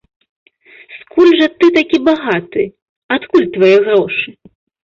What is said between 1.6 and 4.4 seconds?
такі багаты, адкуль твае грошы?